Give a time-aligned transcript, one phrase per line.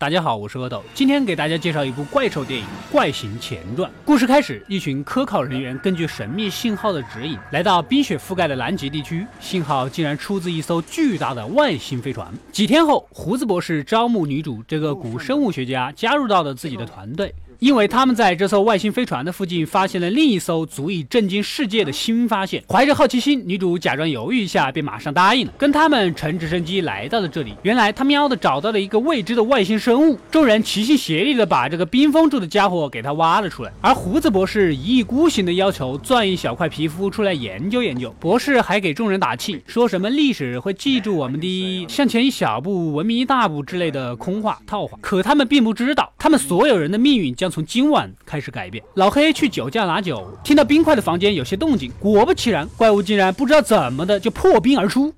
[0.00, 3.86] 大家好，我是阿斗，今天给大家介绍一部怪兽电影《怪形前传》。
[4.02, 12.32] 故事开始，一群科考人员根据神秘信号的指引，来到冰雪覆盖的南极地区，信号竟然出自一艘巨大的外星飞船。
[12.50, 17.34] 几天后，胡子博士招募女主这个古生物学家加入到了自己的团队。
[17.60, 27.52] 因为他们在这艘外星飞船的附近发现了另一艘足以震惊世界的新发现，怀着好奇心，女主假装犹豫一下，便马上答应了，跟他们乘直升机来到了这里。
[27.62, 33.70] 原来他喵的找到了一个未知的外星生物，众人齐心协力的把这个冰封住的家伙给他挖了出来。
[33.82, 38.10] 而胡子博士一意孤行的要求钻一小块皮肤出来研究研究。
[38.18, 44.98] 博士还给众人打气，说什么历史会记住我们的向前一小步，文明一大步之类的空话套话。
[45.02, 47.49] 可他们并不知道，他们所有人的命运将。
[47.50, 48.82] 从今晚开始改变。
[48.94, 55.12] 老黑去酒窖拿酒，听到冰块的房间有些动静，果不其然，怪物竟然不知道怎么的就破冰而出。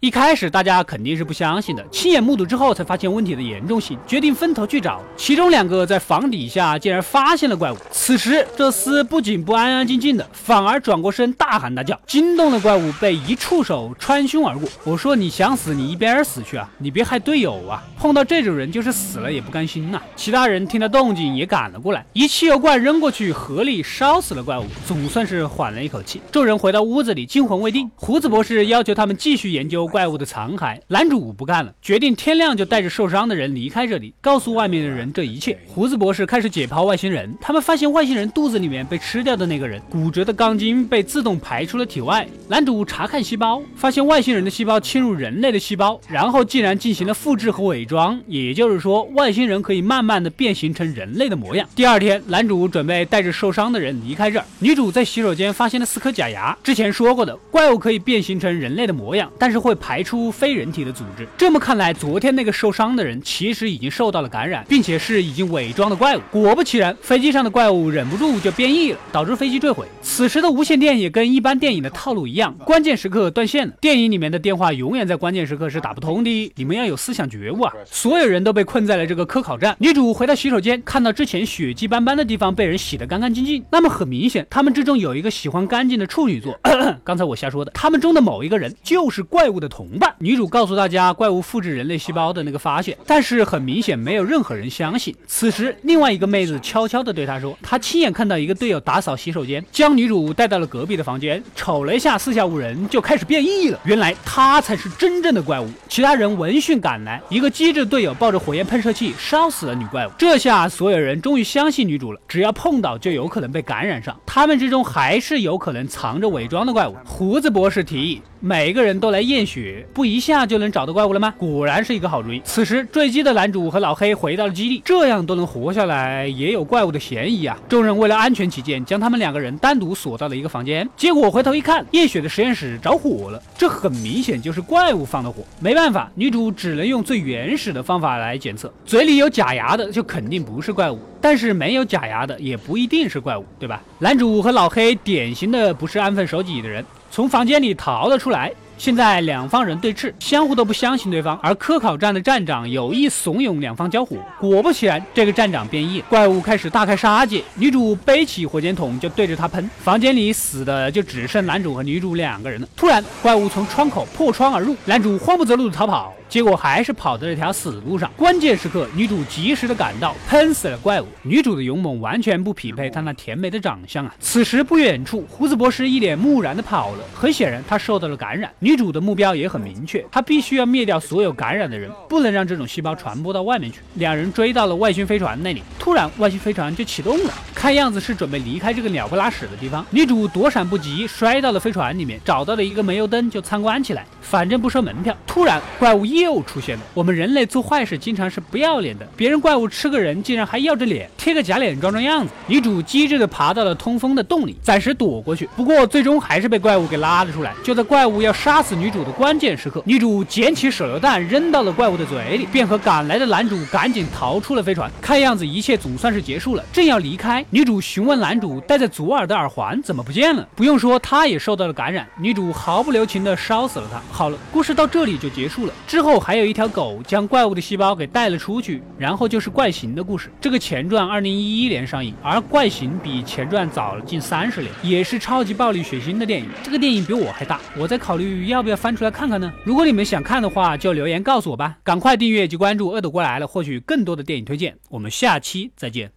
[0.00, 5.02] 一开始大家肯定是不相信的，亲眼目睹之后才发现问题的严重性，决定分头去找。
[5.14, 7.76] 其中两个在房底下竟然发现了怪物。
[7.90, 14.66] 此时这厮不仅不安安静静的，反而转过身大喊大叫，惊动了怪物，被一触手穿胸而过。
[14.84, 16.66] 我说你想死，你一边死去啊！
[16.78, 17.82] 你别害队友啊！
[17.98, 20.00] 碰到这种人就是死了也不甘心呐。
[20.16, 26.22] 其他人听到动静也赶了过来，一汽油罐扔过去，合力烧死了怪物，总算是缓了一口气。
[26.32, 27.90] 众人回到屋子里，惊魂未定。
[27.96, 29.89] 胡子博士要求他们继续研究。
[29.90, 35.58] 怪物的残骸，男主不干了，决定天亮就带着受伤的人离开这里，告诉外面的人这一切。
[35.66, 42.26] 胡子博士开始解剖外星人，他们发现外星人肚子里面被吃掉的那个人，骨折的钢筋被自动排出了体外。
[42.48, 51.68] 男主查看细胞，发现外星人的细胞侵入人类的细胞，然后竟然进行了复制和伪装，也就是说，外星人可以慢慢的变形成人类的模样。
[51.74, 56.56] 第二天，男主准备带着受伤的人离开这儿，女主在洗手间发现了四颗假牙。
[56.62, 59.76] 之前说过的，怪物可以变形成人类的模样，但是会。
[59.80, 66.20] 排出非人体的组织，这么看来，昨天那个受伤的人其实已经受到了感染，并且是已经伪装的怪物。
[66.30, 69.86] 果不其然，飞机上的怪物忍不住就变异了，导致飞机坠毁。
[70.02, 73.72] 此时的无线电也跟一般电影的套路一样，关键时刻断线了。
[73.80, 77.72] 电影里面的电话永远在关键时刻是打不通的，你们要有思想觉悟啊！
[77.86, 79.74] 所有人都被困在了这个科考站。
[79.78, 86.58] 女主回到洗手间，看到之前血迹斑斑的地方被人洗得干干净净，那么很明显，他们之中有一个喜欢干净的处女座。
[87.02, 89.69] 刚才我瞎说的，他们中的某一个人就是怪物的。
[89.70, 95.14] 同伴女主告诉大家怪物复制人类细胞的那个发现，但是很明显没有任何人相信。
[95.26, 103.78] 此时，另外一个妹子悄悄地对她说，她亲眼看到一个队友打扫洗手间，将女主带到了隔壁的房间，瞅了一下四下无人，就开始变异了。
[103.84, 105.68] 原来她才是真正的怪物。
[105.88, 110.10] 其他人闻讯赶来，一个机智队友抱着火焰喷射器烧死了女怪物。
[110.18, 114.18] 这下所有人终于相信女主了，只要碰到就有可能被感染上。
[114.26, 116.96] 他们之中还是有可能藏着伪装的怪物。
[117.04, 118.20] 胡子博士提议。
[118.42, 119.59] 每个人都来验血，
[119.92, 121.34] 不一下就能找到怪物了吗？
[121.38, 122.40] 果然是一个好主意。
[122.44, 127.58] 此时坠机的男主和老黑回到了基地，这样都能活下来，也有怪物的嫌疑啊！
[127.68, 130.88] 众人为了安全起见，将他们两个人单独锁到了一个房间。
[130.96, 135.42] 结果回头一看，验血的实验室着火了，这很明显就是怪物放的火。
[135.60, 143.82] 没办法，女主只能用最原始的方法来检测，嘴里有假牙的就肯定不是怪物，但是没有假牙的也不一定是怪物，对吧？
[143.98, 146.84] 男主和老黑典型的不是安分守己的人。
[147.10, 148.52] 从房间里逃了出来。
[148.80, 151.38] 现在两方人对峙，相互都不相信对方。
[151.42, 157.44] 而科考站的站长有意怂恿两方交火，果不其然，这个站长变异，怪物开始大开杀戒。
[157.56, 162.66] 女主背起火箭筒就对着他喷，房间里死的就只剩男主和女主两个人了。
[162.74, 168.10] 突然，怪物从窗口破窗而入，男主慌不择路的逃跑，结果还是跑在了一条死路上。
[168.16, 171.06] 关键时刻，女主及时的赶到，喷死了怪物。
[171.22, 174.14] 女主的勇猛完全不匹配她那甜美的长相啊！
[174.18, 178.50] 此时不远处，胡子博士一脸木然的跑了，很显然他受到了感染。
[178.58, 178.80] 女。
[178.80, 183.80] 主的目标也很明确，她必须要灭掉所有感染的人，不能让这种细胞传播到外面去。
[183.96, 189.84] 两人追到了外星飞船那里，突然外星飞船就启动了，看样子是准备离开这个鸟不拉屎的地方。
[189.90, 195.14] 女主躲闪不及，摔到了飞船里面，找到了一个煤油灯就参观起来，反正不收门票。
[195.26, 202.32] 突然怪物一又出现了，我们人类做坏事经常是不要脸的，别人怪物吃个人，竟然还要着脸，贴个假脸装装样子。
[202.46, 207.52] 女主机智的爬到了通风的洞里，暂时躲过去，不过最终还是被怪物给拉了出来。
[207.64, 208.60] 就在怪物要杀。
[208.60, 214.88] 死女主的关键时刻，女主捡起手榴弹扔到了怪物的嘴里，便和赶来的男主赶紧逃出了飞船。
[215.00, 216.62] 看样子一切总算是结束了。
[216.70, 220.46] 正要离开，女主询问男主戴在左耳的耳环怎么不见了。
[220.54, 222.06] 不用说，他也受到了感染。
[222.20, 224.00] 女主毫不留情的烧死了他。
[224.12, 225.72] 好了，故事到这里就结束了。
[225.88, 226.09] 之后。
[226.10, 230.28] 后还有一条狗将怪物的细胞给带了出去，然后就是怪形的故事。
[230.40, 236.48] 这个前传二零一一年上映，而怪形比前传早了近三十年，也是超级暴力血腥的电影。
[236.64, 239.52] 这个电影比我还大，我在考虑要不要翻出来看看呢？
[239.62, 241.78] 如果你们想看的话，就留言告诉我吧。
[241.84, 244.76] 赶快订阅及关注恶斗过来了，获取更多的电影推荐。
[244.88, 246.10] 我们下期再见。